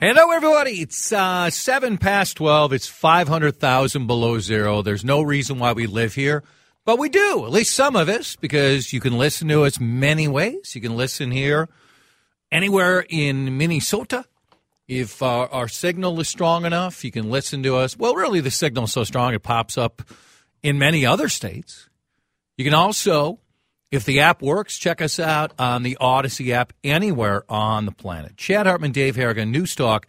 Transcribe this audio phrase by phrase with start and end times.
[0.00, 0.80] Hello, everybody.
[0.80, 2.72] It's uh, seven past twelve.
[2.72, 4.80] It's five hundred thousand below zero.
[4.80, 6.44] There's no reason why we live here,
[6.84, 7.44] but we do.
[7.44, 10.76] At least some of us, because you can listen to us many ways.
[10.76, 11.68] You can listen here
[12.52, 14.24] anywhere in Minnesota.
[14.86, 17.96] If uh, our signal is strong enough, you can listen to us.
[17.96, 20.02] Well, really, the signal's so strong it pops up
[20.62, 21.88] in many other states.
[22.56, 23.40] You can also
[23.90, 28.36] if the app works, check us out on the Odyssey app anywhere on the planet.
[28.36, 30.06] Chad Hartman, Dave Harrigan, News Talk,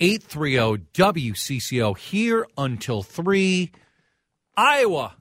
[0.00, 3.70] 830 WCCO, here until 3.
[4.56, 5.16] Iowa,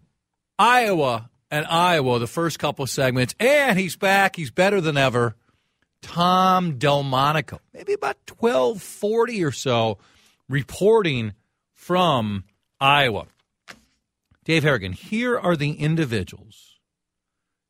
[0.59, 3.33] Iowa, and Iowa, the first couple of segments.
[3.39, 4.35] And he's back.
[4.35, 5.35] He's better than ever.
[6.01, 9.99] Tom DelMonico, maybe about 1240 or so,
[10.49, 11.33] reporting
[11.73, 12.43] from
[12.79, 13.27] Iowa.
[14.43, 16.70] Dave Harrigan, here are the individuals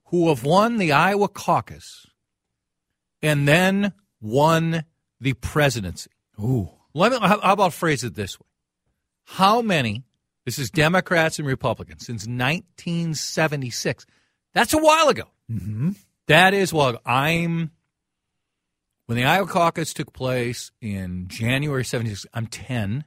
[0.06, 2.06] who have won the Iowa caucus
[3.22, 4.84] and then won
[5.20, 6.10] the presidency.
[6.38, 6.68] Ooh.
[6.94, 8.46] Let me, how, about phrase it this way?
[9.24, 10.05] How many,
[10.45, 14.05] this is Democrats and Republicans, since 1976.
[14.52, 15.24] That's a while ago.
[15.50, 15.92] Mm-hmm.
[16.27, 17.70] That is, well, I'm,
[19.06, 23.05] when the Iowa caucus took place in January 76, I'm 10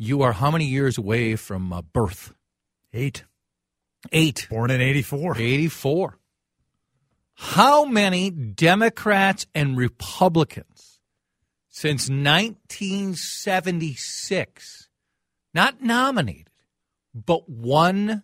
[0.00, 2.32] you are how many years away from uh, birth?
[2.94, 3.24] Eight.
[4.10, 4.46] Eight.
[4.48, 5.36] Born in 84.
[5.36, 6.16] 84.
[7.34, 11.00] How many Democrats and Republicans
[11.68, 14.88] since 1976
[15.52, 16.48] not nominated,
[17.14, 18.22] but won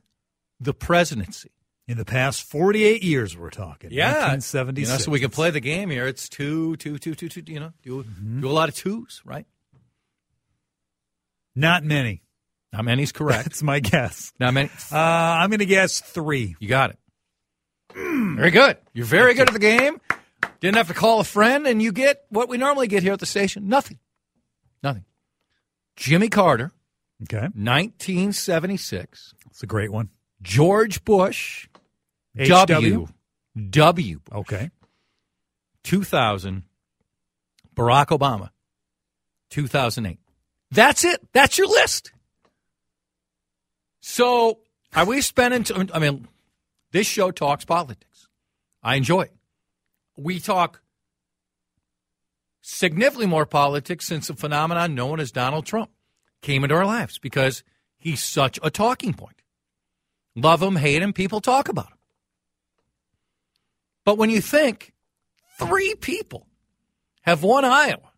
[0.59, 1.51] the presidency?
[1.87, 3.91] In the past 48 years, we're talking.
[3.93, 4.29] Yeah.
[4.29, 4.89] 1976.
[4.89, 6.07] You know, so we can play the game here.
[6.07, 8.41] It's two, two, two, two, two, you know, do, mm-hmm.
[8.41, 9.47] do a lot of twos, right?
[11.57, 12.23] Not many.
[12.73, 13.45] Not many's correct.
[13.45, 14.33] That's my guess.
[14.39, 14.69] Not many.
[14.93, 16.55] Uh, I'm going to guess three.
[16.61, 16.99] You got it.
[17.95, 18.77] Very good.
[18.93, 19.99] You're very good at the game.
[20.61, 23.21] Didn't have to call a friend, and you get what we normally get here at
[23.21, 23.99] the station nothing.
[24.83, 25.07] Nothing.
[25.97, 26.73] Jimmy Carter.
[27.23, 27.49] Okay.
[27.55, 29.35] 1976.
[29.47, 30.11] That's a great one.
[30.43, 31.69] George Bush.
[32.39, 32.47] HW.
[32.49, 33.09] W.
[33.71, 34.21] W.
[34.23, 34.39] Bush.
[34.39, 34.71] Okay.
[35.85, 36.65] 2000.
[37.75, 38.51] Barack Obama.
[39.51, 40.19] 2008.
[40.71, 41.21] That's it.
[41.33, 42.13] That's your list.
[44.01, 44.61] So,
[44.95, 45.65] are we spending?
[45.65, 46.29] T- I mean,
[46.93, 48.29] this show talks politics.
[48.83, 49.37] I enjoy it.
[50.17, 50.81] We talk
[52.61, 55.91] significantly more politics since a phenomenon known as Donald Trump
[56.43, 57.63] came into our lives because
[57.97, 59.43] he's such a talking point.
[60.35, 61.99] Love him, hate him, people talk about him.
[64.05, 64.93] But when you think
[65.59, 66.47] three people
[67.23, 68.13] have won Iowa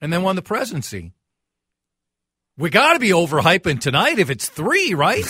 [0.00, 1.12] and then won the presidency,
[2.56, 5.24] we got to be overhyping tonight if it's three, right?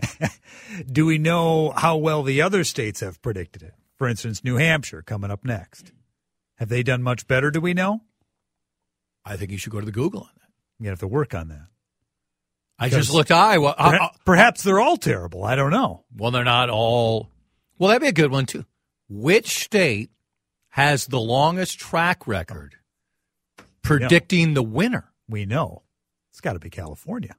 [0.90, 3.74] Do we know how well the other states have predicted it?
[3.96, 5.92] For instance, New Hampshire coming up next.
[6.56, 7.50] Have they done much better?
[7.50, 8.00] Do we know?
[9.24, 10.48] I think you should go to the Google on that.
[10.80, 11.66] You have to work on that.
[12.78, 13.74] I just looked Iowa.
[13.78, 15.44] Uh, uh, perhaps they're all terrible.
[15.44, 16.04] I don't know.
[16.16, 17.30] well, they're not all.
[17.78, 18.64] Well, that'd be a good one too.
[19.08, 20.10] Which state
[20.70, 22.74] has the longest track record
[23.82, 25.10] predicting the winner?
[25.28, 25.82] We know.
[26.30, 27.36] It's got to be California.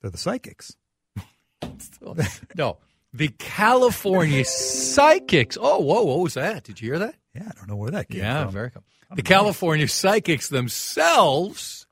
[0.00, 0.76] They're the psychics.
[2.56, 2.78] no,
[3.12, 5.56] the California Psychics.
[5.60, 6.64] Oh, whoa, what was that?
[6.64, 7.14] Did you hear that?
[7.34, 8.52] Yeah, I don't know where that came Yeah, from.
[8.52, 8.84] very cool.
[9.14, 11.86] The California Psychics themselves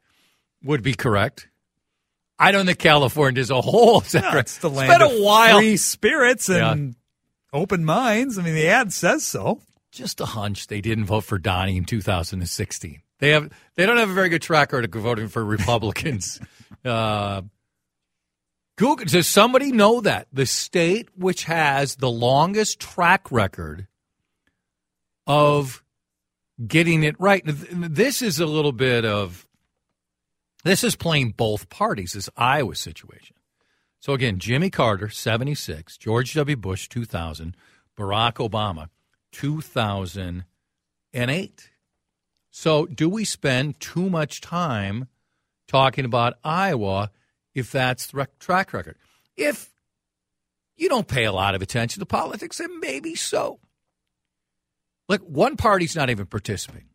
[0.62, 1.48] would be correct.
[2.38, 4.02] I don't think California as a whole.
[4.02, 5.58] Is Yeah, it's the It's land been a of while.
[5.58, 6.94] free spirits and
[7.52, 8.38] open minds.
[8.38, 9.62] I mean, the ad says so.
[9.90, 13.00] Just a hunch they didn't vote for Donnie in 2016.
[13.18, 16.40] They have they don't have a very good track record of voting for Republicans.
[16.84, 17.42] uh,
[18.76, 20.28] Google, does somebody know that?
[20.32, 23.88] The state which has the longest track record
[25.26, 25.82] of
[26.64, 27.42] getting it right.
[27.44, 29.48] This is a little bit of,
[30.64, 33.36] this is playing both parties, this Iowa situation.
[34.00, 36.56] So again, Jimmy Carter, 76, George W.
[36.56, 37.56] Bush, 2000,
[37.98, 38.88] Barack Obama,
[39.32, 41.70] 2008.
[42.58, 45.08] So do we spend too much time
[45.68, 47.10] talking about Iowa
[47.54, 48.96] if that's the track record?
[49.36, 49.70] If
[50.74, 53.60] you don't pay a lot of attention to politics, then maybe so.
[55.06, 56.88] Look, one party's not even participating.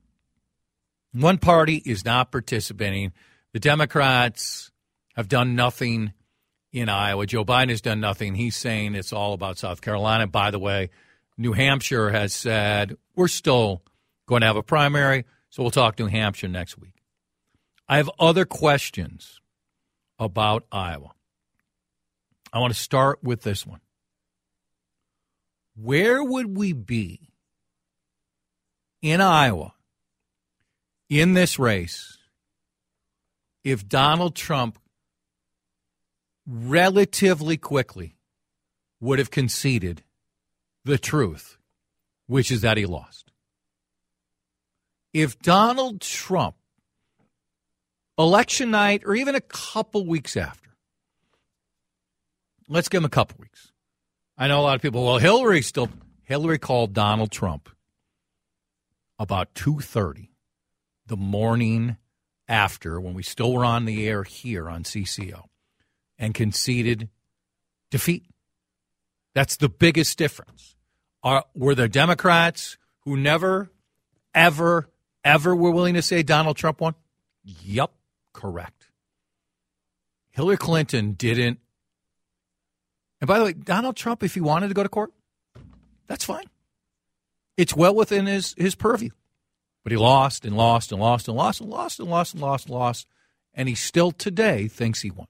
[1.13, 3.13] One party is not participating.
[3.53, 4.71] The Democrats
[5.15, 6.13] have done nothing
[6.73, 7.27] in Iowa.
[7.27, 8.33] Joe Biden has done nothing.
[8.33, 10.25] He's saying it's all about South Carolina.
[10.25, 10.89] By the way,
[11.37, 13.83] New Hampshire has said we're still
[14.25, 16.95] going to have a primary, so we'll talk New Hampshire next week.
[17.87, 19.39] I have other questions
[20.17, 21.11] about Iowa.
[22.51, 23.81] I want to start with this one.
[25.75, 27.29] Where would we be
[29.01, 29.73] in Iowa
[31.09, 32.17] in this race
[33.63, 34.79] if Donald Trump
[36.47, 38.15] relatively quickly
[38.99, 40.03] would have conceded
[40.85, 41.57] the truth,
[42.27, 43.30] which is that he lost.
[45.13, 46.55] If Donald Trump,
[48.17, 50.69] election night or even a couple weeks after,
[52.69, 53.71] let's give him a couple weeks.
[54.37, 55.89] I know a lot of people, well, Hillary still,
[56.23, 57.69] Hillary called Donald Trump
[59.19, 60.29] about 2.30
[61.05, 61.97] the morning
[62.47, 65.43] after when we still were on the air here on CCO
[66.17, 67.09] and conceded
[67.89, 68.25] defeat.
[69.35, 70.75] That's the biggest difference.
[71.23, 73.71] Are, were there Democrats who never,
[74.33, 74.89] ever,
[75.23, 76.95] ever were willing to say Donald Trump won?
[77.43, 77.91] Yep,
[78.33, 78.87] correct.
[80.31, 81.59] Hillary Clinton didn't.
[83.19, 85.11] And by the way, Donald Trump, if he wanted to go to court,
[86.07, 86.45] that's fine.
[87.57, 89.11] It's well within his, his purview.
[89.83, 92.65] But he lost and lost and lost and lost and lost and lost and lost
[92.65, 93.07] and lost.
[93.53, 95.27] And he still today thinks he won.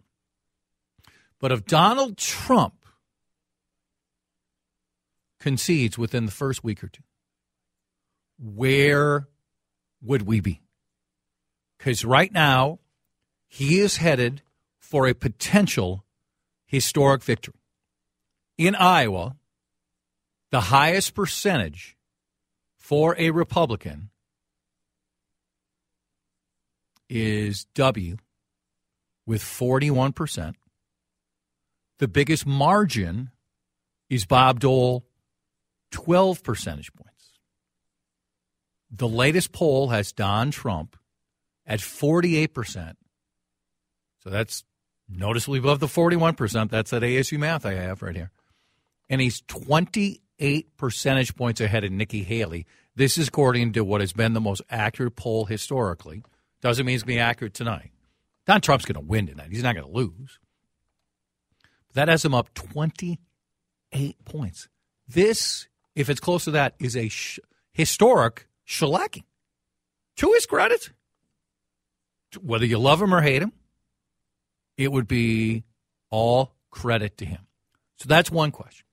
[1.40, 2.86] But if Donald Trump
[5.40, 7.04] concedes within the first week or two,
[8.38, 9.28] where
[10.02, 10.62] would we be?
[11.78, 12.80] Because right now,
[13.48, 14.42] he is headed
[14.80, 16.06] for a potential
[16.66, 17.56] historic victory.
[18.58, 19.36] In Iowa,
[20.52, 21.98] the highest percentage
[22.78, 24.10] for a Republican
[27.10, 28.18] is W
[29.26, 30.56] with 41%.
[32.00, 33.32] The biggest margin
[34.10, 35.06] is Bob Dole,
[35.92, 37.21] 12 percentage points.
[38.92, 40.98] The latest poll has Don Trump
[41.66, 42.96] at 48%.
[44.24, 44.64] So that's
[45.10, 46.70] noticeably above the 41%.
[46.70, 48.32] That's that ASU math I have right here.
[49.10, 52.66] And he's 28 percentage points ahead of Nikki Haley.
[52.96, 56.24] This is according to what has been the most accurate poll historically.
[56.62, 57.92] Doesn't mean it's going to be accurate tonight.
[58.46, 59.50] Don Trump's going to win tonight.
[59.52, 60.40] He's not going to lose.
[61.88, 64.68] But that has him up 28 points.
[65.08, 67.40] This, if it's close to that, is a sh-
[67.72, 69.24] historic shellacking.
[70.18, 70.92] To his credit,
[72.42, 73.54] whether you love him or hate him,
[74.78, 75.64] it would be
[76.10, 77.48] all credit to him.
[77.98, 78.86] So that's one question.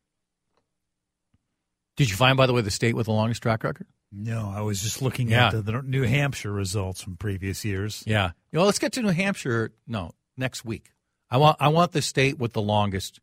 [1.97, 3.87] Did you find, by the way, the state with the longest track record?
[4.13, 5.49] No, I was just looking yeah.
[5.49, 8.05] at the, the, New Hampshire results from previous years.
[8.07, 8.31] Yeah.
[8.53, 9.73] You know, let's get to New Hampshire.
[9.87, 10.93] No, next week.
[11.31, 13.21] I want I want the state with the longest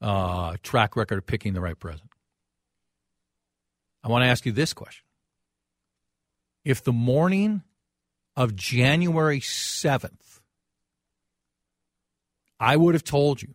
[0.00, 2.10] uh, track record of picking the right president.
[4.04, 5.02] I want to ask you this question:
[6.64, 7.62] If the morning
[8.36, 10.40] of January seventh,
[12.58, 13.54] I would have told you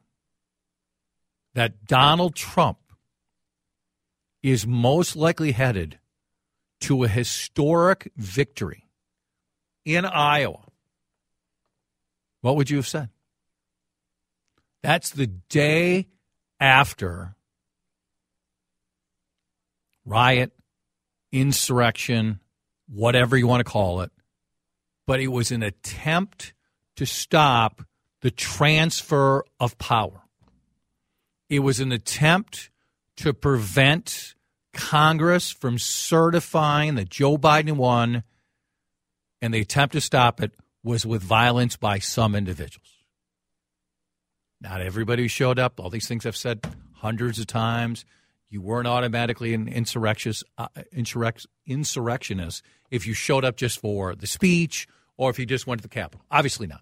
[1.54, 2.80] that Donald Trump
[4.42, 6.00] is most likely headed
[6.82, 8.86] to a historic victory
[9.86, 10.66] in Iowa,
[12.42, 13.10] what would you have said?
[14.82, 16.08] That's the day
[16.60, 17.36] after
[20.06, 20.52] riot,
[21.32, 22.40] insurrection,
[22.88, 24.12] whatever you want to call it.
[25.08, 26.54] But it was an attempt
[26.96, 27.84] to stop
[28.22, 30.22] the transfer of power.
[31.50, 32.72] It was an attempt
[33.18, 34.36] to prevent
[34.74, 38.24] Congress from certifying that Joe Biden won,
[39.42, 40.52] and the attempt to stop it
[40.84, 42.90] was with violence by some individuals.
[44.62, 45.80] Not everybody who showed up.
[45.80, 48.06] All these things I've said hundreds of times.
[48.56, 54.28] You weren't automatically an insurrectionist, uh, insurrect, insurrectionist if you showed up just for the
[54.28, 56.26] speech or if you just went to the Capitol.
[56.32, 56.80] Obviously not.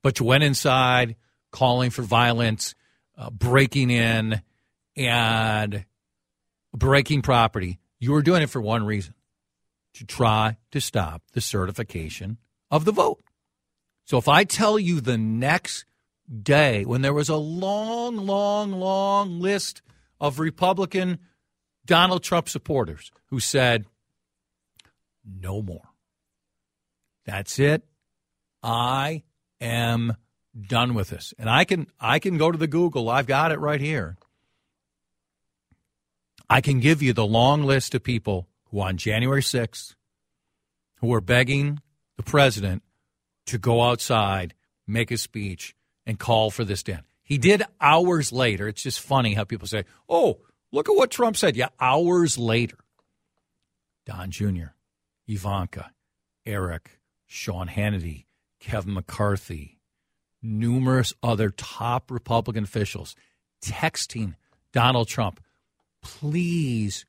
[0.00, 1.16] But you went inside
[1.50, 2.76] calling for violence.
[3.18, 4.40] uh, breaking in
[4.96, 5.84] and
[6.72, 9.14] breaking property, you were doing it for one reason
[9.94, 12.38] to try to stop the certification
[12.70, 13.22] of the vote.
[14.04, 15.84] So if I tell you the next
[16.42, 19.82] day when there was a long, long, long list
[20.20, 21.18] of Republican
[21.84, 23.86] Donald Trump supporters who said,
[25.24, 25.88] no more.
[27.24, 27.84] That's it.
[28.62, 29.24] I
[29.60, 30.16] am
[30.58, 31.34] done with this.
[31.38, 33.10] And I can I can go to the Google.
[33.10, 34.16] I've got it right here.
[36.48, 39.94] I can give you the long list of people who on January 6th
[40.96, 41.80] who were begging
[42.16, 42.82] the president
[43.46, 44.54] to go outside,
[44.86, 47.02] make a speech, and call for this down.
[47.28, 48.68] He did hours later.
[48.68, 50.38] It's just funny how people say, oh,
[50.72, 51.56] look at what Trump said.
[51.56, 52.78] Yeah, hours later.
[54.06, 54.72] Don Jr.,
[55.26, 55.90] Ivanka,
[56.46, 58.24] Eric, Sean Hannity,
[58.60, 59.78] Kevin McCarthy,
[60.40, 63.14] numerous other top Republican officials
[63.62, 64.34] texting
[64.72, 65.38] Donald Trump,
[66.00, 67.04] please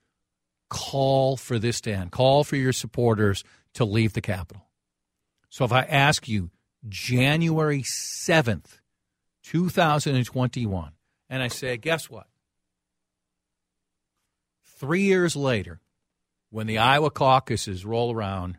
[0.70, 3.46] call for this stand, call for your supporters
[3.76, 4.66] to leave the Capitol.
[5.50, 6.50] So if I ask you,
[6.90, 8.79] January 7th,
[9.50, 10.92] 2021,
[11.28, 12.28] and I say, guess what?
[14.78, 15.82] Three years later,
[16.52, 18.58] when the Iowa caucuses roll around,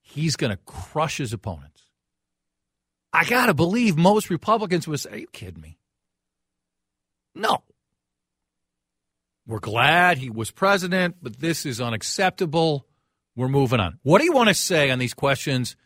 [0.00, 1.82] he's going to crush his opponents.
[3.12, 5.78] I got to believe most Republicans would say, Are you kidding me?
[7.34, 7.62] No.
[9.46, 12.86] We're glad he was president, but this is unacceptable.
[13.36, 13.98] We're moving on.
[14.02, 15.76] What do you want to say on these questions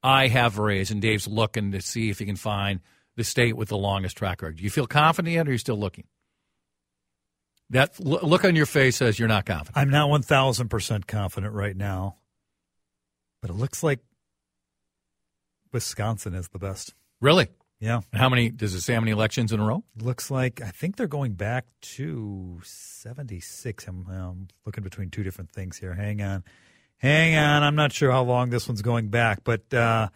[0.00, 0.92] I have raised?
[0.92, 2.80] And Dave's looking to see if he can find
[3.16, 4.56] the state with the longest track record.
[4.56, 6.04] Do you feel confident yet, or are you still looking?
[7.70, 9.76] That look on your face says you're not confident.
[9.76, 12.16] I'm not 1,000% confident right now,
[13.40, 14.00] but it looks like
[15.72, 16.94] Wisconsin is the best.
[17.20, 17.48] Really?
[17.78, 18.00] Yeah.
[18.12, 19.84] How many, does it say how many elections in a row?
[19.96, 23.86] Looks like, I think they're going back to 76.
[23.86, 25.94] I'm, I'm looking between two different things here.
[25.94, 26.44] Hang on.
[26.98, 27.62] Hang on.
[27.62, 30.08] I'm not sure how long this one's going back, but uh,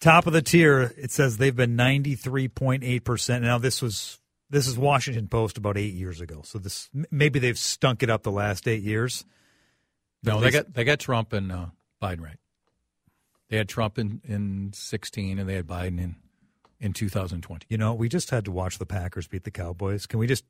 [0.00, 3.42] top of the tier, it says they've been 93.8%.
[3.42, 4.18] Now, this was.
[4.50, 8.22] This is Washington Post about eight years ago, so this maybe they've stunk it up
[8.22, 9.26] the last eight years.
[10.22, 11.66] No, they got they got Trump and uh,
[12.02, 12.38] Biden right.
[13.50, 16.16] They had Trump in in sixteen, and they had Biden in
[16.80, 17.66] in 2020.
[17.68, 20.06] You know, we just had to watch the Packers beat the Cowboys.
[20.06, 20.44] Can we just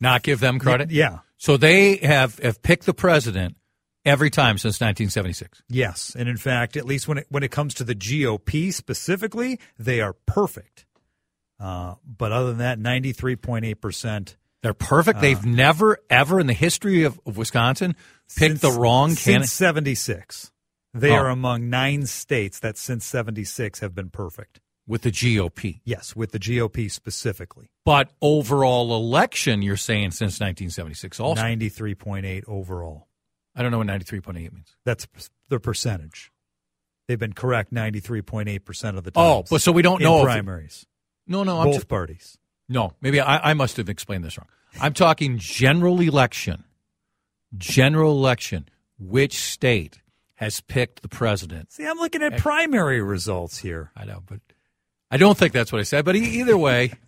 [0.00, 0.90] not give them credit?
[0.90, 1.18] Yeah.
[1.36, 3.56] So they have have picked the president
[4.08, 5.62] every time since 1976.
[5.68, 9.60] Yes, and in fact, at least when it when it comes to the GOP specifically,
[9.78, 10.86] they are perfect.
[11.60, 14.36] Uh, but other than that, 93.8 percent.
[14.62, 15.20] They're perfect.
[15.20, 17.94] They've uh, never ever in the history of, of Wisconsin
[18.36, 19.48] picked since, the wrong candidate.
[19.48, 20.52] Since 76.
[20.94, 21.16] They oh.
[21.16, 24.60] are among nine states that since 76 have been perfect.
[24.86, 25.80] With the GOP?
[25.84, 27.70] Yes, with the GOP specifically.
[27.84, 31.42] But overall election, you're saying since 1976 also?
[31.42, 33.07] 93.8 overall.
[33.58, 34.76] I don't know what 93.8 means.
[34.84, 35.08] That's
[35.48, 36.30] the percentage.
[37.08, 39.24] They've been correct 93.8% of the time.
[39.24, 40.22] Oh, but so we don't know.
[40.22, 40.86] primaries.
[41.26, 41.58] If, no, no.
[41.58, 42.38] I'm Both parties.
[42.68, 44.46] No, maybe I, I must have explained this wrong.
[44.80, 46.64] I'm talking general election.
[47.56, 48.68] General election.
[48.96, 50.02] Which state
[50.34, 51.72] has picked the president?
[51.72, 53.90] See, I'm looking at primary results here.
[53.96, 54.40] I know, but
[55.10, 56.92] I don't think that's what I said, but either way.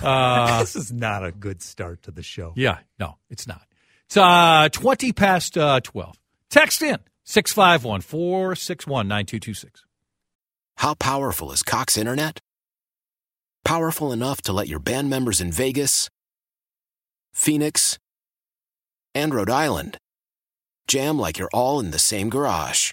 [0.00, 2.52] Uh, this is not a good start to the show.
[2.54, 3.66] Yeah, no, it's not.
[4.06, 6.16] It's uh, 20 past uh, 12.
[6.50, 9.84] Text in 651 461 9226.
[10.76, 12.40] How powerful is Cox Internet?
[13.64, 16.10] Powerful enough to let your band members in Vegas,
[17.32, 17.98] Phoenix,
[19.14, 19.98] and Rhode Island
[20.88, 22.92] jam like you're all in the same garage.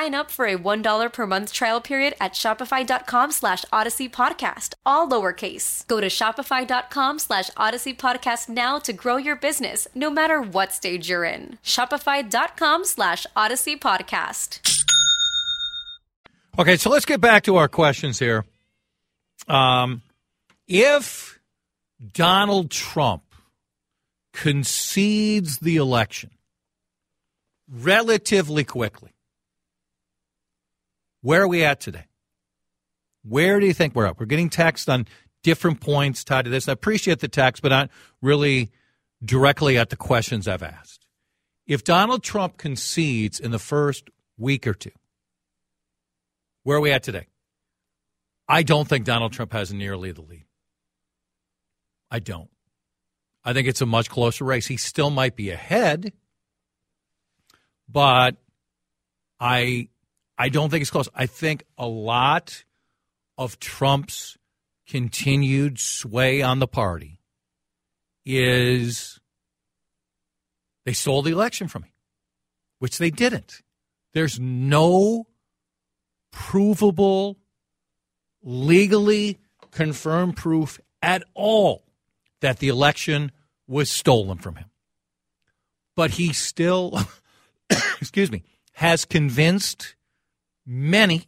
[0.09, 5.85] up for a $1 per month trial period at shopify.com slash odyssey podcast, all lowercase.
[5.87, 11.09] Go to shopify.com slash odyssey podcast now to grow your business, no matter what stage
[11.09, 11.57] you're in.
[11.63, 14.59] Shopify.com slash odyssey podcast.
[16.59, 18.45] Okay, so let's get back to our questions here.
[19.47, 20.01] Um,
[20.67, 21.39] if
[22.13, 23.23] Donald Trump
[24.33, 26.31] concedes the election
[27.69, 29.11] relatively quickly,
[31.21, 32.05] where are we at today?
[33.23, 34.19] Where do you think we're at?
[34.19, 35.07] We're getting text on
[35.43, 36.67] different points tied to this.
[36.67, 37.89] I appreciate the text, but not
[38.21, 38.71] really
[39.23, 41.05] directly at the questions I've asked.
[41.67, 44.91] If Donald Trump concedes in the first week or two,
[46.63, 47.27] where are we at today?
[48.47, 50.45] I don't think Donald Trump has nearly the lead.
[52.09, 52.49] I don't.
[53.43, 54.67] I think it's a much closer race.
[54.67, 56.13] He still might be ahead,
[57.87, 58.35] but
[59.39, 59.87] I
[60.37, 61.09] I don't think it's close.
[61.13, 62.63] I think a lot
[63.37, 64.37] of Trump's
[64.87, 67.19] continued sway on the party
[68.25, 69.19] is
[70.85, 71.93] they stole the election from me,
[72.79, 73.61] which they didn't.
[74.13, 75.27] There's no
[76.31, 77.37] provable,
[78.43, 79.39] legally
[79.71, 81.83] confirmed proof at all
[82.41, 83.31] that the election
[83.67, 84.69] was stolen from him.
[85.95, 86.99] But he still,
[87.69, 89.95] excuse me, has convinced
[90.71, 91.27] many,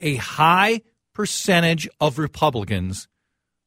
[0.00, 0.80] a high
[1.12, 3.08] percentage of Republicans,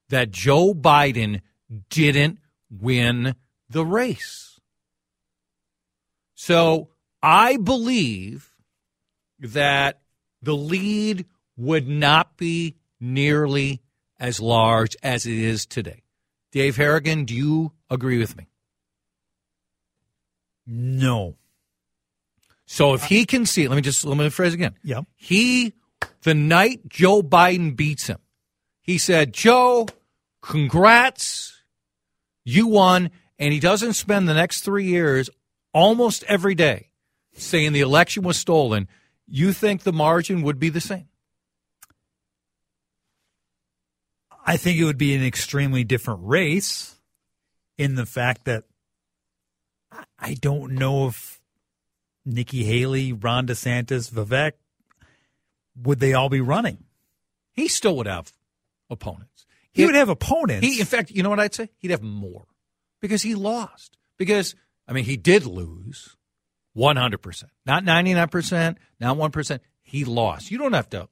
[0.10, 1.42] that Joe Biden
[1.90, 3.36] didn't win
[3.70, 4.62] the race.
[6.36, 6.90] So
[7.22, 8.56] I believe
[9.40, 10.00] that
[10.42, 11.26] the lead
[11.58, 13.82] would not be nearly
[14.20, 16.04] as large as it is today.
[16.52, 18.48] Dave Harrigan, do you agree with me?
[20.66, 21.36] No.
[22.68, 24.76] So if he can see, let me just let me phrase again.
[24.84, 25.02] Yeah.
[25.16, 25.74] He,
[26.24, 28.20] the night Joe Biden beats him,
[28.82, 29.88] he said, Joe,
[30.42, 31.64] congrats,
[32.44, 33.10] you won.
[33.40, 35.30] And he doesn't spend the next three years
[35.74, 36.90] almost every day
[37.34, 38.88] saying the election was stolen.
[39.28, 41.08] You think the margin would be the same?
[44.46, 46.96] I think it would be an extremely different race
[47.78, 48.64] in the fact that
[50.20, 51.37] I don't know if
[52.28, 54.54] Nikki Haley, Ron DeSantis, Vivek,
[55.82, 56.84] would they all be running?
[57.54, 58.34] He still would have
[58.90, 59.46] opponents.
[59.72, 60.66] He would have opponents.
[60.66, 61.70] He, in fact, you know what I'd say?
[61.78, 62.46] He'd have more
[63.00, 63.96] because he lost.
[64.18, 64.56] Because
[64.88, 66.16] I mean, he did lose
[66.74, 69.62] one hundred percent, not ninety nine percent, not one percent.
[69.84, 70.52] He lost.
[70.52, 71.08] You don't have to.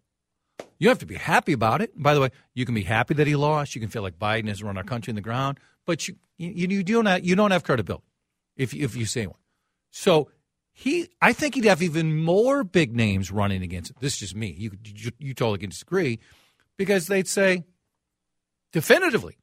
[0.80, 1.91] You have to be happy about it.
[1.95, 3.75] By the way, you can be happy that he lost.
[3.75, 6.67] You can feel like Biden has run our country in the ground, but you you,
[6.67, 8.06] you don't have, you don't have credibility
[8.58, 9.38] if if you say one.
[9.91, 10.30] So
[10.77, 13.95] he, I think he'd have even more big names running against him.
[14.01, 14.53] This is just me.
[14.57, 16.19] You you, you totally can disagree
[16.75, 17.63] because they'd say
[18.73, 19.38] definitively,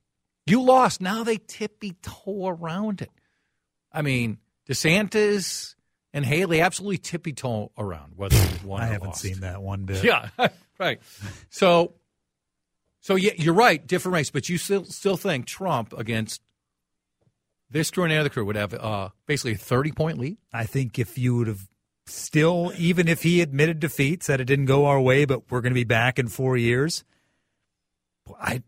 [0.46, 1.00] you lost.
[1.00, 3.10] Now they tippy toe around it.
[3.90, 5.74] I mean, DeSantis
[6.12, 9.22] and Haley absolutely tippy toe around whether they won I or haven't lost.
[9.22, 10.04] seen that one bit.
[10.04, 10.28] Yeah,
[10.78, 11.00] right.
[11.48, 11.94] So,
[13.00, 13.84] so yeah, you're right.
[13.84, 16.42] Different race, but you still still think Trump against
[17.72, 20.36] this crew and any other crew would have uh, basically a 30 point lead.
[20.52, 21.68] I think if you would have
[22.06, 25.72] still, even if he admitted defeat, said it didn't go our way, but we're going
[25.72, 27.04] to be back in four years,
[28.40, 28.62] I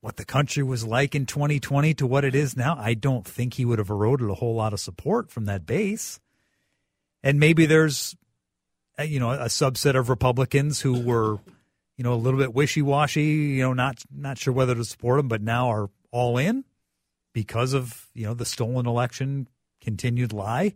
[0.00, 3.54] what the country was like in 2020 to what it is now, I don't think
[3.54, 6.20] he would have eroded a whole lot of support from that base.
[7.22, 8.14] And maybe there's,
[8.98, 11.38] uh, you know, a subset of Republicans who were,
[11.96, 15.20] you know, a little bit wishy washy, you know, not not sure whether to support
[15.20, 16.64] him, but now are all in.
[17.34, 19.48] Because of you know the stolen election,
[19.82, 20.74] continued lie.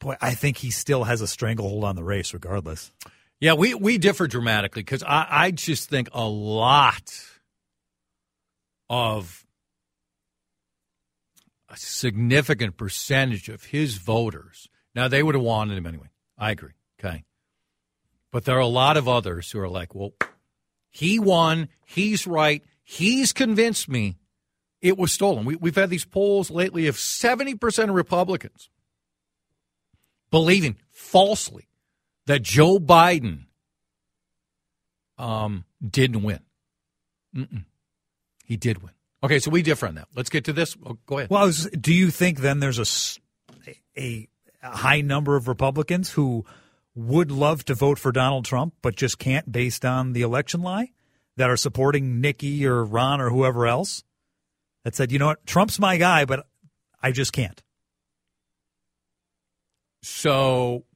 [0.00, 2.92] Boy, I think he still has a stranglehold on the race, regardless.
[3.40, 7.20] Yeah, we, we differ dramatically because I, I just think a lot
[8.90, 9.44] of
[11.68, 14.68] a significant percentage of his voters.
[14.94, 16.08] Now, they would have wanted him anyway.
[16.36, 16.72] I agree.
[16.98, 17.24] Okay.
[18.32, 20.14] But there are a lot of others who are like, well,
[20.90, 21.68] he won.
[21.86, 22.62] He's right.
[22.82, 24.16] He's convinced me
[24.80, 25.44] it was stolen.
[25.44, 28.70] We, we've had these polls lately of 70% of Republicans
[30.30, 31.68] believing falsely
[32.26, 33.46] that Joe Biden
[35.16, 36.40] um, didn't win.
[37.34, 37.64] Mm-mm.
[38.44, 38.92] He did win.
[39.22, 40.08] Okay, so we differ on that.
[40.14, 40.76] Let's get to this.
[40.86, 41.30] Oh, go ahead.
[41.30, 44.28] Well, do you think then there's a, a,
[44.62, 46.44] a high number of Republicans who
[46.94, 50.92] would love to vote for Donald Trump, but just can't based on the election lie
[51.36, 54.04] that are supporting Nikki or Ron or whoever else
[54.88, 56.46] that said, you know what, Trump's my guy, but
[57.02, 57.62] I just can't.
[60.02, 60.86] So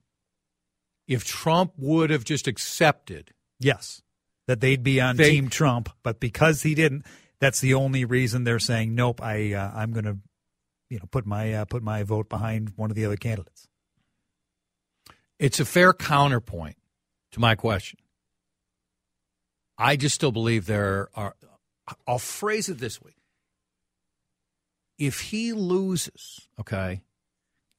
[1.07, 3.35] if Trump would have just accepted.
[3.61, 4.01] Yes,
[4.47, 7.05] that they'd be on they, Team Trump, but because he didn't,
[7.39, 9.21] that's the only reason they're saying nope.
[9.23, 10.17] I uh, I'm going to,
[10.89, 13.69] you know, put my uh, put my vote behind one of the other candidates.
[15.39, 16.77] It's a fair counterpoint
[17.33, 17.99] to my question.
[19.77, 21.37] I just still believe there are.
[22.07, 23.13] I'll phrase it this way:
[25.05, 27.03] If he loses, okay,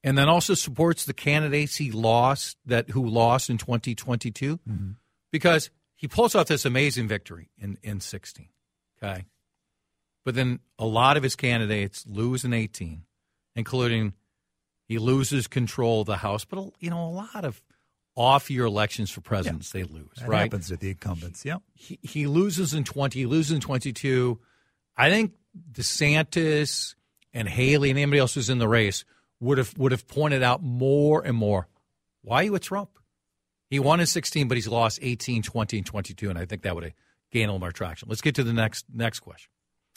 [0.04, 4.92] and then also supports the candidates he lost that who lost in 2022 mm-hmm.
[5.32, 8.50] because he pulls off this amazing victory in in 16
[9.02, 9.26] okay
[10.26, 13.04] but then a lot of his candidates lose in 18
[13.56, 14.14] including
[14.88, 17.62] he loses control of the house but you know a lot of
[18.16, 19.82] off year elections for presidents yeah.
[19.82, 23.26] they lose that right happens to the incumbents yeah he, he loses in 20 he
[23.26, 24.40] loses in 22
[24.98, 25.34] i think
[25.72, 26.96] desantis
[27.34, 29.06] and haley and anybody else who's in the race
[29.40, 31.68] would have would have pointed out more and more
[32.24, 32.90] why are you with Trump?
[33.70, 36.74] He won in 16, but he's lost 18, 20, and 22, and I think that
[36.74, 36.94] would have
[37.32, 38.08] gained a little more traction.
[38.08, 39.50] Let's get to the next next question.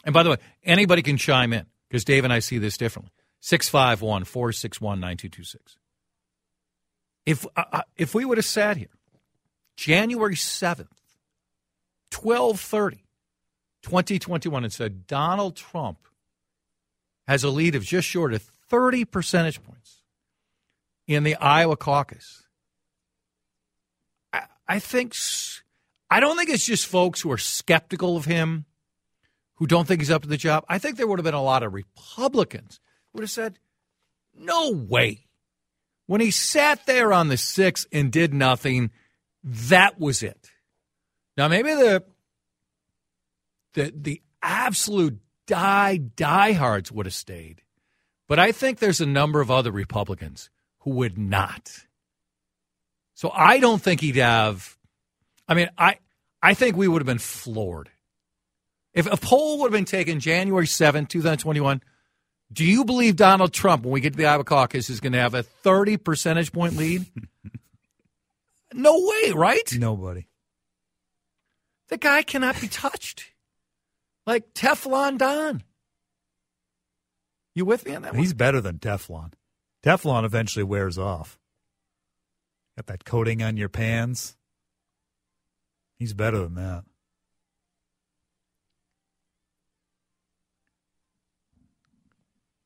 [0.05, 3.12] And by the way, anybody can chime in because Dave and I see this differently.
[3.40, 5.77] 651 461 9226.
[7.27, 8.88] If, uh, uh, if we would have sat here
[9.77, 10.88] January 7th,
[12.12, 13.05] 1230,
[13.83, 15.99] 2021, and said Donald Trump
[17.26, 20.02] has a lead of just short of 30 percentage points
[21.06, 22.44] in the Iowa caucus.
[24.32, 25.14] I, I think,
[26.10, 28.64] I don't think it's just folks who are skeptical of him
[29.56, 30.64] who don't think he's up to the job.
[30.68, 32.80] I think there would have been a lot of Republicans
[33.12, 33.58] who would have said,
[34.34, 35.26] no way.
[36.06, 38.90] When he sat there on the six and did nothing,
[39.42, 40.50] that was it.
[41.36, 42.04] Now maybe the
[43.74, 47.62] the the absolute die diehards would have stayed.
[48.28, 51.85] But I think there's a number of other Republicans who would not.
[53.14, 54.76] So I don't think he'd have.
[55.48, 55.98] I mean, I
[56.42, 57.90] I think we would have been floored
[58.96, 61.82] if a poll would have been taken January 7, 2021.
[62.52, 65.18] Do you believe Donald Trump, when we get to the Iowa caucus, is going to
[65.18, 67.04] have a 30 percentage point lead?
[68.72, 69.70] no way, right?
[69.76, 70.26] Nobody.
[71.88, 73.32] The guy cannot be touched.
[74.26, 75.62] Like Teflon Don.
[77.54, 79.32] You with me on that He's better than Teflon.
[79.82, 81.38] Teflon eventually wears off.
[82.76, 84.36] Got that coating on your pans.
[85.98, 86.84] He's better than that.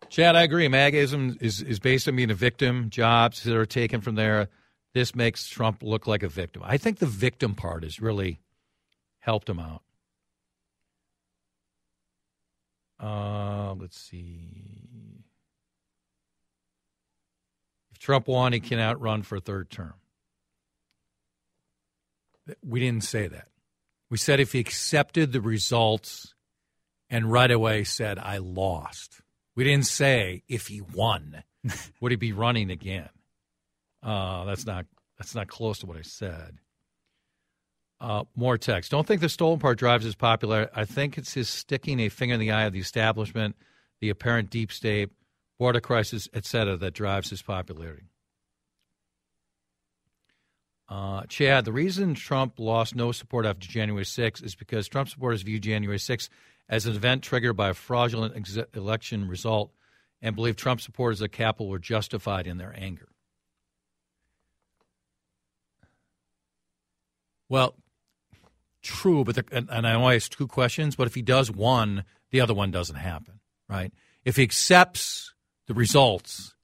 [0.09, 0.67] Chad, I agree.
[0.67, 4.49] Magism is, is based on being a victim, jobs that are taken from there.
[4.93, 6.63] This makes Trump look like a victim.
[6.65, 8.41] I think the victim part has really
[9.21, 9.83] helped him out.
[13.03, 15.25] Uh, let's see.
[17.93, 19.95] If Trump won, he cannot run for a third term.
[22.67, 23.49] We didn't say that.
[24.11, 26.35] We said if he accepted the results
[27.09, 29.21] and right away said, I lost.
[29.57, 31.43] We didn't say if he won,
[32.01, 33.09] would he be running again?
[34.03, 34.87] Uh, that's not
[35.19, 36.59] that's not close to what I said.
[38.01, 38.91] Uh, more text.
[38.91, 40.73] Don't think the stolen part drives his popularity.
[40.75, 43.57] I think it's his sticking a finger in the eye of the establishment,
[44.01, 45.11] the apparent deep state,
[45.59, 48.07] border crisis, etc., that drives his popularity.
[50.89, 55.43] Uh, Chad, the reason Trump lost no support after January 6 is because Trump supporters
[55.43, 56.31] view January 6
[56.69, 59.73] as an event triggered by a fraudulent ex- election result
[60.23, 63.09] and believe Trump supporters at Capitol were justified in their anger.
[67.49, 67.75] Well,
[68.83, 70.97] True, but and, and I only ask two questions.
[70.97, 73.93] But if he does one, the other one doesn't happen, right?
[74.25, 75.35] If he accepts
[75.67, 76.55] the results,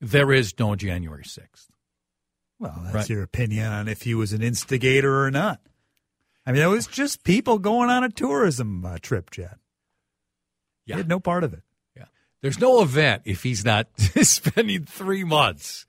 [0.00, 1.66] there is no January 6th.
[2.60, 3.08] Well, that's Right.
[3.10, 5.60] your opinion on if he was an instigator or not.
[6.46, 9.56] I mean, it was just people going on a tourism uh, trip, Chad.
[10.86, 10.98] He Yeah.
[10.98, 11.62] had no part of it.
[11.96, 12.04] Yeah.
[12.42, 13.88] There's no event if he's not
[14.22, 15.86] spending three months,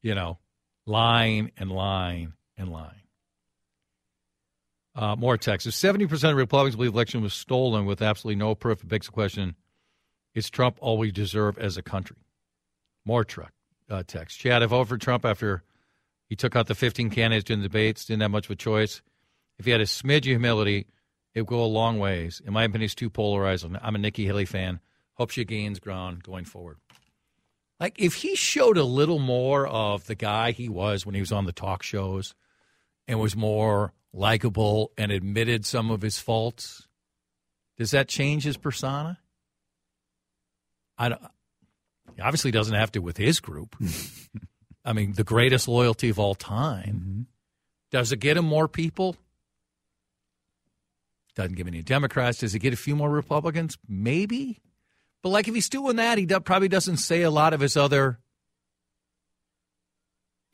[0.00, 0.38] you know,
[0.86, 3.02] lying and lying and line.
[4.98, 5.80] Uh, more Texas.
[5.80, 8.82] 70% of Republicans believe the election was stolen with absolutely no proof.
[8.82, 9.54] It begs the question
[10.34, 12.16] is Trump all we deserve as a country?
[13.04, 13.52] More truck
[13.88, 14.40] uh, text.
[14.40, 15.62] Chad, I voted for Trump after
[16.28, 19.00] he took out the 15 candidates during the debates, didn't have much of a choice.
[19.56, 20.88] If he had a smidge of humility,
[21.32, 22.42] it would go a long ways.
[22.44, 23.64] In my opinion, he's too polarized.
[23.80, 24.80] I'm a Nikki Haley fan.
[25.14, 26.78] Hope she gains ground going forward.
[27.78, 31.30] Like, if he showed a little more of the guy he was when he was
[31.30, 32.34] on the talk shows
[33.08, 36.86] and was more likable and admitted some of his faults,
[37.78, 39.18] does that change his persona?
[40.98, 41.22] I don't,
[42.14, 43.74] he obviously doesn't have to with his group.
[44.84, 47.02] I mean, the greatest loyalty of all time.
[47.02, 47.22] Mm-hmm.
[47.90, 49.16] Does it get him more people?
[51.34, 52.38] Doesn't give any Democrats.
[52.38, 53.78] Does it get a few more Republicans?
[53.88, 54.60] Maybe.
[55.22, 57.76] But like if he's doing that, he do- probably doesn't say a lot of his
[57.76, 58.18] other.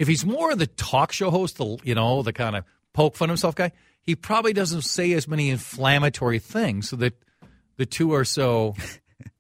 [0.04, 3.16] If he's more of the talk show host, the you know the kind of poke
[3.16, 7.14] fun himself guy, he probably doesn't say as many inflammatory things, so that
[7.78, 8.74] the two are so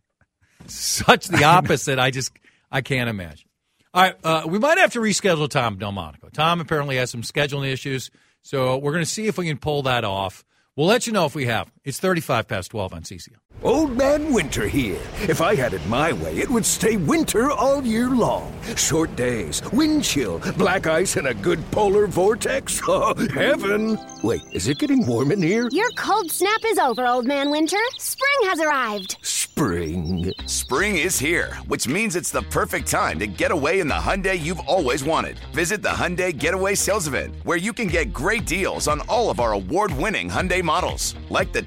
[0.66, 1.98] such the opposite.
[1.98, 2.32] I just
[2.72, 3.46] I can't imagine.
[3.92, 6.32] All right, uh, we might have to reschedule Tom DelMonico.
[6.32, 9.82] Tom apparently has some scheduling issues, so we're going to see if we can pull
[9.82, 10.46] that off.
[10.76, 11.70] We'll let you know if we have.
[11.84, 13.36] It's 35 past 12 on CCO.
[13.62, 15.00] Old Man Winter here.
[15.28, 18.52] If I had it my way, it would stay winter all year long.
[18.74, 22.80] Short days, wind chill, black ice, and a good polar vortex.
[22.96, 23.98] Oh, heaven!
[24.22, 25.68] Wait, is it getting warm in here?
[25.72, 27.78] Your cold snap is over, Old Man Winter.
[27.98, 29.16] Spring has arrived.
[29.22, 30.32] Spring.
[30.46, 34.38] Spring is here, which means it's the perfect time to get away in the Hyundai
[34.38, 35.38] you've always wanted.
[35.52, 39.38] Visit the Hyundai Getaway Sales Event, where you can get great deals on all of
[39.38, 41.62] our award-winning Hyundai models, like the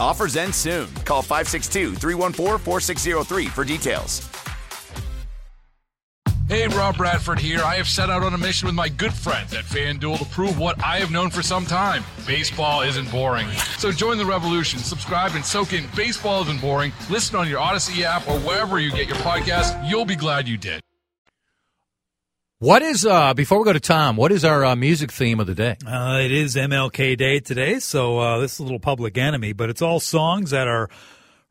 [0.00, 0.88] Offers end soon.
[1.04, 4.28] Call 562 314 4603 for details.
[6.50, 7.60] Hey, Rob Bradford here.
[7.62, 10.58] I have set out on a mission with my good friends at FanDuel to prove
[10.58, 13.48] what I have known for some time baseball isn't boring.
[13.78, 14.80] So join the revolution.
[14.80, 16.92] Subscribe and soak in Baseball Isn't Boring.
[17.08, 19.88] Listen on your Odyssey app or wherever you get your podcast.
[19.88, 20.80] You'll be glad you did.
[22.62, 25.46] What is, uh, before we go to Tom, what is our uh, music theme of
[25.46, 25.78] the day?
[25.86, 29.70] Uh, it is MLK Day today, so uh, this is a little public enemy, but
[29.70, 30.90] it's all songs that are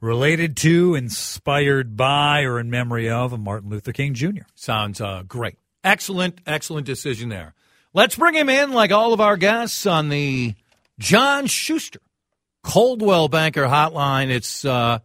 [0.01, 4.43] related to, inspired by, or in memory of Martin Luther King Jr.
[4.53, 5.57] Sounds uh, great.
[5.83, 7.55] Excellent, excellent decision there.
[7.91, 10.53] Let's bring him in, like all of our guests, on the
[10.99, 12.01] John Schuster
[12.61, 14.29] Coldwell Banker Hotline.
[14.29, 14.99] It's, uh,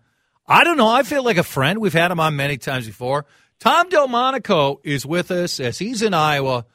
[0.46, 1.78] I don't know, I feel like a friend.
[1.78, 3.24] We've had him on many times before.
[3.64, 6.66] Tom DelMonico is with us as he's in Iowa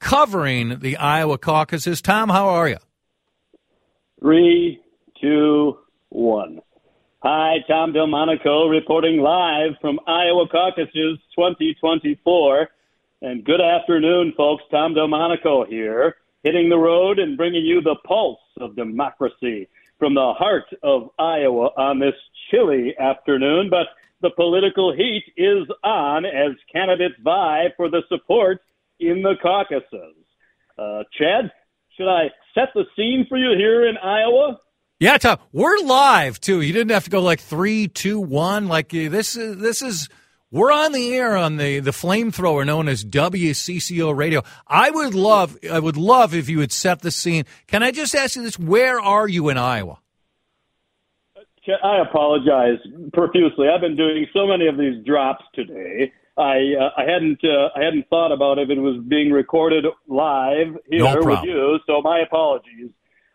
[0.00, 2.00] covering the Iowa caucuses.
[2.00, 2.78] Tom, how are you?
[4.18, 4.80] Three,
[5.20, 5.76] two,
[6.08, 6.62] one.
[7.22, 12.68] Hi, Tom DelMonico reporting live from Iowa Caucuses 2024.
[13.20, 14.62] And good afternoon, folks.
[14.70, 20.32] Tom DelMonico here, hitting the road and bringing you the pulse of democracy from the
[20.32, 22.14] heart of Iowa on this
[22.50, 23.68] chilly afternoon.
[23.68, 23.88] But
[24.20, 28.60] the political heat is on as candidates vie for the support
[29.00, 30.16] in the caucuses.
[30.76, 31.50] Uh, Chad,
[31.96, 34.58] should I set the scene for you here in Iowa?
[35.00, 36.60] Yeah, Tom, we're live too.
[36.60, 38.66] You didn't have to go like three, two, one.
[38.66, 40.08] Like uh, this is this is
[40.50, 44.42] we're on the air on the the flamethrower known as WCCO Radio.
[44.66, 47.44] I would love I would love if you would set the scene.
[47.68, 48.58] Can I just ask you this?
[48.58, 50.00] Where are you in Iowa?
[51.82, 52.78] I apologize
[53.12, 53.68] profusely.
[53.68, 56.12] I've been doing so many of these drops today.
[56.36, 60.76] I uh, I hadn't uh, I hadn't thought about if it was being recorded live
[60.88, 62.90] here No with you, so my apologies.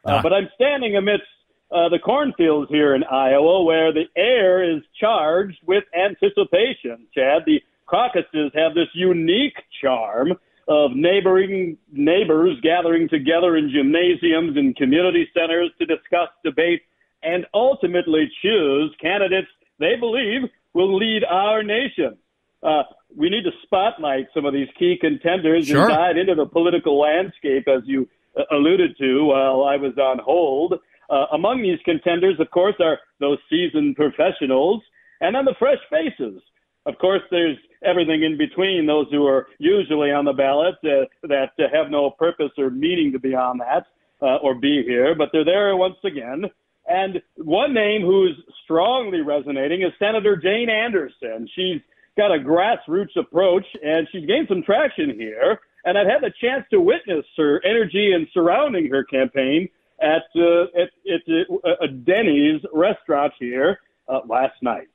[0.06, 0.22] Uh, Ah.
[0.22, 1.28] but I'm standing amidst
[1.72, 7.08] uh, the cornfields here in Iowa, where the air is charged with anticipation.
[7.14, 10.34] Chad, the caucuses have this unique charm
[10.68, 16.82] of neighboring neighbors gathering together in gymnasiums and community centers to discuss, debate,
[17.24, 19.48] and ultimately choose candidates
[19.80, 20.42] they believe
[20.74, 22.18] will lead our nation.
[22.62, 22.84] Uh,
[23.16, 25.82] we need to spotlight some of these key contenders Sure.
[25.82, 28.08] and dive into the political landscape, as you
[28.38, 30.80] uh, alluded to while I was on hold.
[31.10, 34.82] Uh, among these contenders, of course, are those seasoned professionals
[35.22, 36.42] and then the fresh faces.
[36.86, 41.52] Of course, there's everything in between those who are usually on the ballot uh, that
[41.60, 43.86] uh, have no purpose or meaning to be on that
[44.22, 46.46] uh, or be here, but they're there once again.
[46.94, 51.50] And one name who's strongly resonating is Senator Jane Anderson.
[51.56, 51.82] She's
[52.16, 55.60] got a grassroots approach, and she's gained some traction here.
[55.86, 60.66] And I've had the chance to witness her energy and surrounding her campaign at uh,
[60.80, 61.22] at, at
[61.66, 64.88] uh, a Denny's restaurant here uh, last night.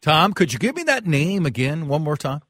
[0.00, 2.42] Tom, could you give me that name again one more time?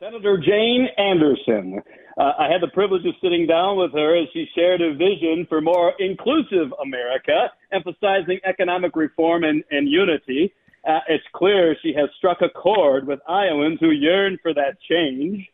[0.00, 1.82] Senator Jane Anderson.
[2.16, 5.46] Uh, I had the privilege of sitting down with her as she shared a vision
[5.48, 10.52] for more inclusive America, emphasizing economic reform and, and unity.
[10.86, 15.48] Uh, it's clear she has struck a chord with Iowans who yearn for that change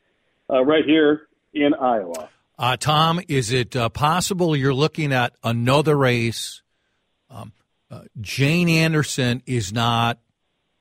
[0.50, 2.28] uh, right here in Iowa.
[2.58, 6.60] Uh, Tom, is it uh, possible you're looking at another race?
[7.30, 7.52] Um,
[7.90, 10.18] uh, Jane Anderson is not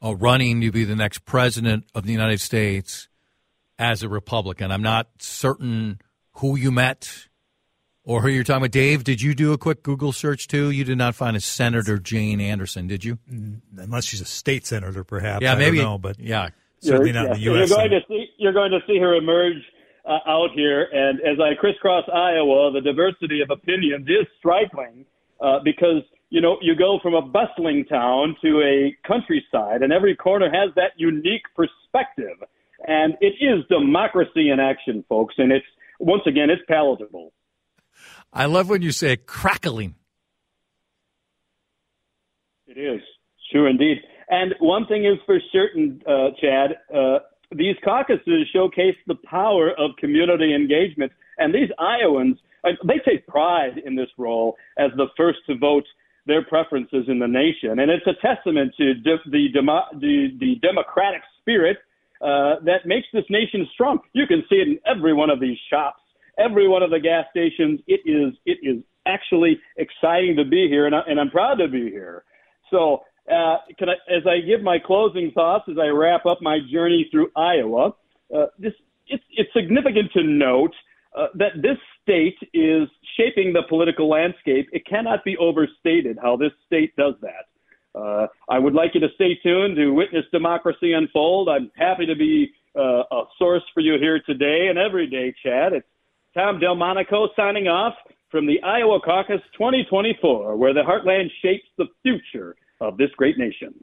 [0.02, 3.09] running to be the next president of the United States
[3.80, 4.72] as a Republican.
[4.72, 6.00] I'm not certain
[6.34, 7.28] who you met
[8.04, 8.72] or who you're talking about.
[8.72, 10.70] Dave, did you do a quick Google search too?
[10.70, 13.18] You did not find a Senator Jane Anderson, did you?
[13.78, 15.42] Unless she's a state senator, perhaps.
[15.42, 15.78] Yeah, I maybe.
[15.78, 16.50] Don't know, but yeah,
[16.82, 17.70] certainly You're- not in the yeah, U.S.
[17.70, 18.04] You're going Senate.
[18.08, 19.64] to see you're going to see her emerge
[20.06, 25.06] uh, out here, and as I crisscross Iowa, the diversity of opinions is striking
[25.40, 30.16] uh, because you know you go from a bustling town to a countryside, and every
[30.16, 32.38] corner has that unique perspective,
[32.88, 35.66] and it is democracy in action, folks, and it's
[36.00, 37.34] once again it's palatable.
[38.32, 39.96] I love when you say crackling.
[42.68, 43.02] It is.
[43.52, 43.98] Sure, indeed.
[44.30, 47.20] And one thing is for certain, uh, Chad, uh,
[47.52, 51.12] these caucuses showcase the power of community engagement.
[51.40, 55.86] And these Iowans, uh, they take pride in this role as the first to vote
[56.28, 57.80] their preferences in the nation.
[57.80, 61.78] And it's a testament to de- the, demo- the, the democratic spirit
[62.22, 64.00] uh, that makes this nation strong.
[64.14, 66.02] You can see it in every one of these shops,
[66.38, 67.80] every one of the gas stations.
[67.88, 71.68] It is, it is actually exciting to be here, and, I, and I'm proud to
[71.68, 72.24] be here.
[72.70, 76.60] So, uh, can I, as I give my closing thoughts, as I wrap up my
[76.72, 77.94] journey through Iowa,
[78.36, 78.74] uh, this
[79.10, 80.74] it's, it's significant to note
[81.18, 84.70] uh, that this state is shaping the political landscape.
[84.72, 87.49] It cannot be overstated how this state does that.
[88.00, 91.50] Uh, I would like you to stay tuned to witness democracy unfold.
[91.50, 95.74] I'm happy to be uh, a source for you here today and every day, Chad.
[95.74, 95.88] It's
[96.34, 97.94] Tom DelMonico signing off
[98.32, 103.74] from the Iowa Caucus 2024, where the heartland shapes the future of this great nation.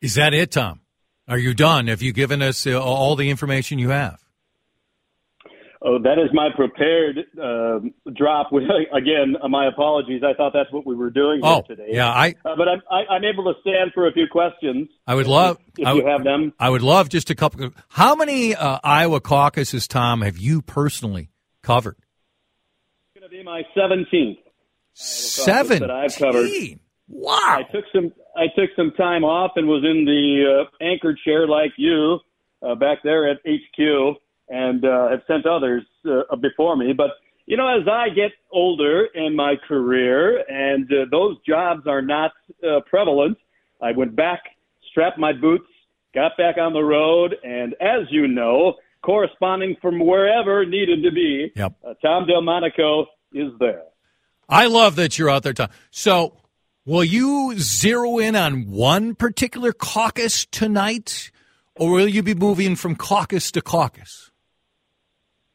[0.00, 0.80] Is that it, Tom?
[1.28, 1.86] Are you done?
[1.86, 4.25] Have you given us uh, all the information you have?
[5.88, 7.78] Oh, that is my prepared uh,
[8.12, 8.48] drop.
[8.52, 10.22] Again, my apologies.
[10.24, 11.86] I thought that's what we were doing Oh, today.
[11.90, 14.88] yeah, I- Uh, but I'm, I, I'm able to stand for a few questions.
[15.06, 16.52] I would love if I you have them.
[16.58, 17.70] I would love just a couple.
[17.88, 21.30] How many uh, Iowa caucuses, Tom, have you personally
[21.62, 21.96] covered?
[23.14, 24.38] It's going to be my 17th.
[24.94, 25.80] Seven.
[25.80, 26.50] that I've covered.
[27.08, 27.36] Wow!
[27.38, 31.46] I took some I took some time off and was in the uh, anchor chair
[31.46, 32.18] like you
[32.66, 34.16] uh, back there at HQ,
[34.48, 36.92] and uh, have sent others uh, before me.
[36.92, 37.10] But
[37.46, 42.32] you know, as I get older in my career, and uh, those jobs are not
[42.62, 43.38] uh, prevalent,
[43.80, 44.40] I went back,
[44.90, 45.68] strapped my boots,
[46.14, 51.52] got back on the road, and as you know, corresponding from wherever needed to be,
[51.54, 51.74] Yep.
[51.86, 53.84] uh, Tom DelMonico is there.
[54.48, 55.68] I love that you're out there, Tom.
[55.90, 56.36] So,
[56.84, 61.30] will you zero in on one particular caucus tonight,
[61.76, 64.30] or will you be moving from caucus to caucus?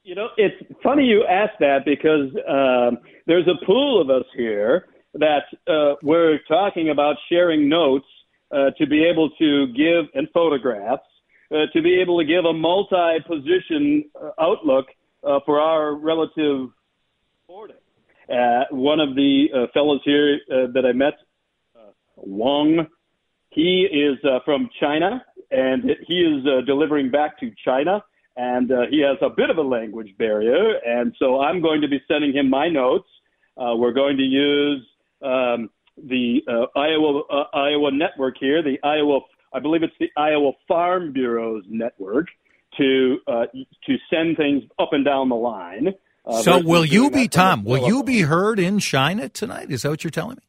[0.03, 4.87] You know, it's funny you ask that because um, there's a pool of us here
[5.13, 8.05] that uh, we're talking about sharing notes
[8.51, 11.03] uh, to be able to give and photographs
[11.51, 14.85] uh, to be able to give a multi-position uh, outlook
[15.23, 16.69] uh, for our relative
[17.47, 17.75] reporting.
[18.27, 21.13] Uh, one of the fellows here that I met,
[21.75, 22.87] uh, Wang,
[23.49, 28.01] he is uh, from China and he is uh, delivering back to China
[28.41, 30.79] and uh, he has a bit of a language barrier.
[30.83, 33.07] And so I'm going to be sending him my notes.
[33.55, 34.83] Uh, we're going to use
[35.21, 39.19] um, the uh, Iowa uh, Iowa network here, the Iowa,
[39.53, 42.27] I believe it's the Iowa Farm Bureau's network,
[42.77, 43.45] to uh,
[43.85, 45.89] to send things up and down the line.
[46.25, 47.63] Uh, so, will you be Tom?
[47.63, 49.69] Will you be heard in China tonight?
[49.69, 50.43] Is that what you're telling me?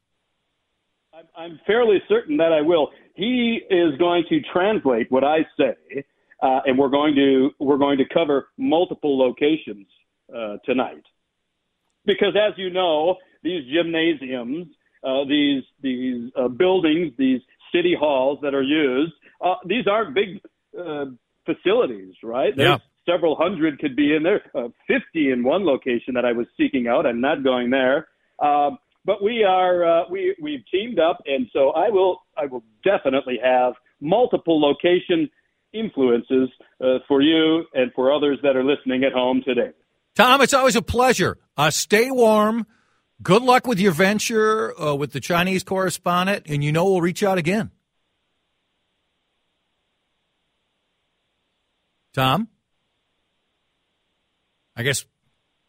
[1.35, 2.89] I'm fairly certain that I will.
[3.15, 6.05] he is going to translate what I say,
[6.47, 8.37] uh, and we're going to we're going to cover
[8.75, 9.87] multiple locations
[10.37, 11.05] uh, tonight,
[12.11, 12.95] because as you know,
[13.47, 14.67] these gymnasiums,
[15.07, 17.41] uh, these these uh, buildings, these
[17.73, 19.13] city halls that are used,
[19.45, 20.29] uh, these aren't big
[20.83, 21.05] uh,
[21.49, 22.53] facilities, right?
[22.57, 23.13] There's Yeah.
[23.13, 24.41] several hundred could be in there.
[24.59, 27.03] Uh, Fifty in one location that I was seeking out.
[27.09, 27.99] I'm not going there.
[28.49, 28.71] Um,
[29.09, 33.37] but we are uh, we we've teamed up, and so I will I will definitely
[33.43, 33.73] have
[34.17, 35.19] multiple location
[35.73, 36.49] influences
[36.81, 39.71] uh, for you and for others that are listening at home today.
[40.15, 41.37] Tom, it's always a pleasure.
[41.57, 42.65] Uh, stay warm.
[43.21, 47.23] Good luck with your venture uh, with the Chinese correspondent, and you know we'll reach
[47.23, 47.71] out again.
[52.13, 52.47] Tom?
[54.75, 55.05] I guess,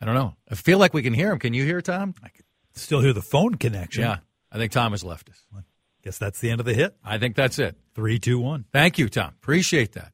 [0.01, 0.35] I don't know.
[0.51, 1.39] I feel like we can hear him.
[1.39, 2.15] Can you hear Tom?
[2.23, 2.45] I can
[2.77, 4.03] Still hear the phone connection.
[4.03, 4.19] Yeah,
[4.51, 5.45] I think Tom has left us.
[6.05, 6.95] Guess that's the end of the hit.
[7.03, 7.77] I think that's it.
[7.95, 8.67] Three, two, one.
[8.73, 9.29] Thank you, Tom.
[9.43, 10.13] Appreciate that.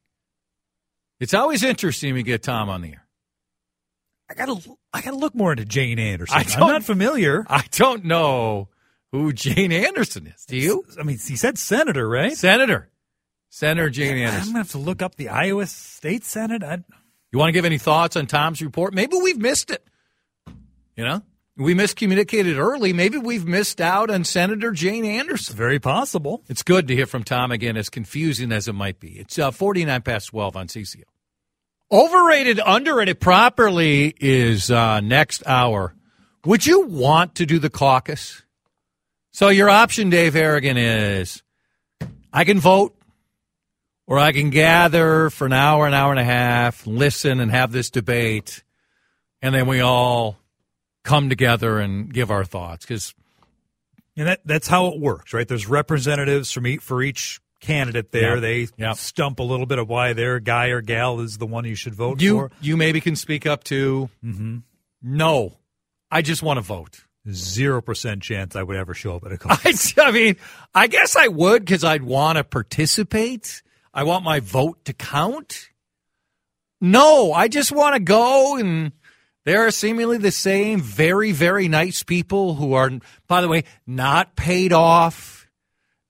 [1.18, 3.06] It's always interesting to get Tom on the air.
[4.30, 4.56] I gotta,
[4.92, 6.36] I gotta look more into Jane Anderson.
[6.36, 7.44] I I'm don't- familiar.
[7.48, 8.68] I don't know
[9.10, 10.44] who Jane Anderson is.
[10.46, 10.84] Do you?
[10.98, 12.32] I mean, he said senator, right?
[12.32, 12.88] Senator.
[13.48, 14.40] Senator Jane Anderson.
[14.42, 16.62] I'm gonna have to look up the Iowa State Senate.
[16.62, 16.78] I,
[17.32, 18.94] You want to give any thoughts on Tom's report?
[18.94, 19.84] Maybe we've missed it.
[20.96, 21.22] You know,
[21.60, 22.92] we miscommunicated early.
[22.92, 25.54] Maybe we've missed out on Senator Jane Anderson.
[25.54, 26.42] very possible.
[26.48, 29.18] It's good to hear from Tom again, as confusing as it might be.
[29.18, 31.02] It's uh, 49 past 12 on CCO.
[31.92, 35.94] Overrated, underrated properly is uh, next hour.
[36.46, 38.42] Would you want to do the caucus?
[39.32, 41.42] So your option, Dave Harrigan, is
[42.32, 42.96] I can vote
[44.06, 47.70] or I can gather for an hour, an hour and a half, listen and have
[47.70, 48.64] this debate,
[49.42, 50.39] and then we all
[51.04, 52.84] come together and give our thoughts.
[52.84, 53.14] Because
[54.16, 55.46] And that that's how it works, right?
[55.48, 58.34] There's representatives from each, for each candidate there.
[58.34, 58.40] Yeah.
[58.40, 58.92] They Yeah.
[58.94, 61.94] stump a little bit of why their guy or gal is the one you should
[61.94, 62.50] vote you for.
[62.60, 64.58] you maybe can speak up to mm-hmm.
[65.02, 65.58] no,
[66.10, 67.04] I just want to vote.
[67.30, 69.52] Zero percent chance I would ever show up at a call.
[69.64, 70.36] I, I mean,
[70.74, 73.62] I guess I would because I'd want to participate.
[73.92, 75.68] I want my vote to count.
[76.80, 78.92] No, I just want to go and
[79.44, 82.90] there are seemingly the same very, very nice people who are,
[83.26, 85.48] by the way, not paid off.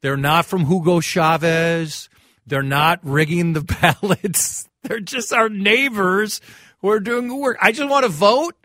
[0.03, 2.09] They're not from Hugo Chavez.
[2.47, 3.61] They're not rigging the
[4.03, 4.69] ballots.
[4.83, 6.41] They're just our neighbors
[6.81, 7.59] who are doing good work.
[7.61, 8.57] I just want to vote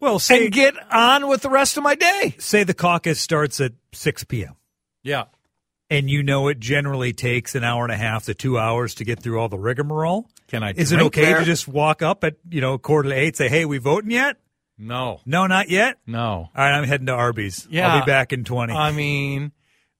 [0.00, 2.34] well, say and get on with the rest of my day.
[2.38, 4.56] say the caucus starts at six p.m.
[5.02, 5.24] Yeah.
[5.90, 9.04] And you know it generally takes an hour and a half to two hours to
[9.04, 10.28] get through all the rigmarole.
[10.48, 11.38] Can I Is it okay there?
[11.40, 14.36] to just walk up at you know quarter to eight, say, "Hey, we voting yet?"
[14.80, 15.20] No.
[15.26, 15.98] No, not yet.
[16.06, 16.20] No.
[16.20, 17.66] All right, I'm heading to Arby's.
[17.68, 17.92] Yeah.
[17.94, 18.72] I'll be back in twenty.
[18.74, 19.52] I mean,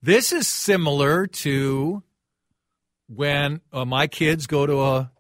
[0.02, 2.02] this is similar to
[3.08, 5.10] when uh, my kids go to a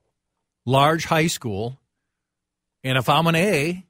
[0.64, 1.78] large high school,
[2.84, 3.84] and if I'm an A,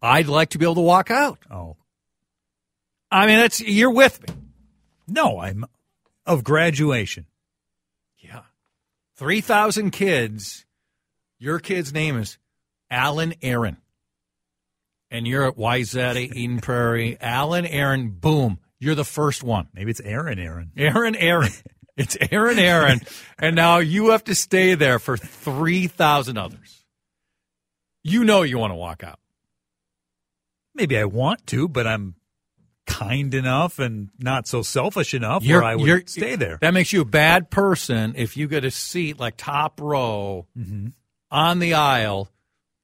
[0.00, 1.38] I'd like to be able to walk out.
[1.50, 1.76] oh
[3.10, 4.34] I mean, that's you're with me.
[5.08, 5.64] no, I'm
[6.26, 7.26] of graduation.
[8.18, 8.42] Yeah,
[9.16, 10.64] three thousand kids.
[11.38, 12.38] Your kid's name is
[12.90, 13.78] Alan Aaron,
[15.10, 17.16] and you're at Wayzata, Eden Prairie.
[17.20, 19.68] Alan Aaron, boom, you're the first one.
[19.74, 20.38] Maybe it's Aaron.
[20.38, 20.72] Aaron.
[20.76, 21.50] Aaron, Aaron.
[21.94, 23.00] It's Aaron, Aaron.
[23.38, 26.84] and now you have to stay there for 3,000 others.
[28.02, 29.20] You know you want to walk out.
[30.74, 32.14] Maybe I want to, but I'm
[32.86, 36.58] kind enough and not so selfish enough where I would stay there.
[36.60, 40.88] That makes you a bad person if you get a seat like top row Mm-hmm.
[41.30, 42.28] on the aisle,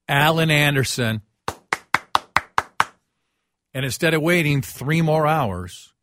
[0.07, 1.21] Alan Anderson,
[3.73, 5.93] and instead of waiting three more hours,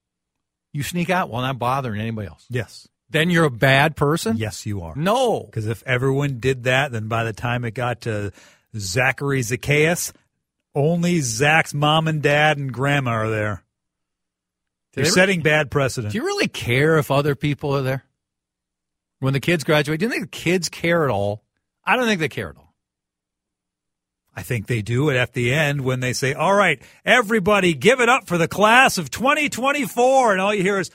[0.73, 2.47] you sneak out while not bothering anybody else.
[2.49, 2.89] Yes.
[3.11, 4.37] Then you're a bad person?
[4.37, 4.95] Yes, you are.
[4.97, 5.45] No.
[5.45, 8.33] Because if everyone did that, then by the time it got to
[8.77, 10.13] Zachary Zacchaeus,
[10.75, 13.63] only Zach's mom and dad and grandma are there.
[14.97, 16.13] You're setting bad precedent.
[16.13, 18.05] Do you really care if other people are there?
[19.19, 21.43] When the kids graduate, do you think the kids care at all?
[21.85, 22.75] I don't think they care at all.
[24.35, 28.01] I think they do it at the end when they say, All right, everybody give
[28.01, 30.33] it up for the class of 2024.
[30.33, 30.91] And all you hear is,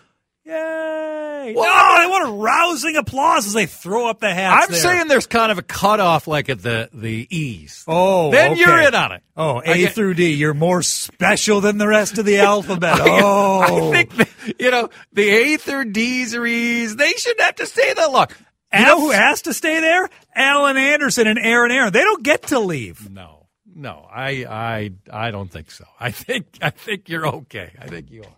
[1.45, 1.53] Yay.
[1.55, 4.65] Well, no, they want a rousing applause as they throw up the hats.
[4.65, 4.81] I'm there.
[4.81, 7.83] saying there's kind of a cutoff like at the, the E's.
[7.87, 8.59] Oh, then okay.
[8.61, 9.23] you're in on it.
[9.35, 10.33] Oh, A through D.
[10.33, 12.99] You're more special than the rest of the alphabet.
[13.01, 14.29] I Oh, I think, that,
[14.59, 18.27] you know, the A through D's or E's, they shouldn't have to stay that long.
[18.73, 20.09] you know who has to stay there?
[20.35, 21.91] Alan Anderson and Aaron Aaron.
[21.91, 23.09] They don't get to leave.
[23.09, 25.85] No, no, I, I, I don't think so.
[25.99, 27.71] I think, I think you're okay.
[27.79, 28.35] I think you are.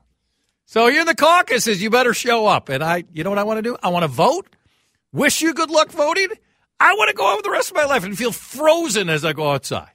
[0.73, 1.83] So you're in the caucuses.
[1.83, 2.67] You better show up.
[2.67, 3.77] And I, you know what I want to do?
[3.83, 4.55] I want to vote.
[5.11, 6.29] Wish you good luck voting.
[6.79, 9.23] I want to go out with the rest of my life and feel frozen as
[9.23, 9.91] I go outside.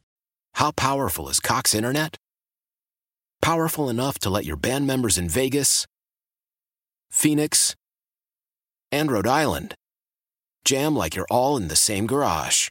[0.54, 2.16] How powerful is Cox Internet?
[3.42, 5.84] Powerful enough to let your band members in Vegas,
[7.10, 7.74] Phoenix,
[8.92, 9.74] and Rhode Island
[10.64, 12.70] jam like you're all in the same garage.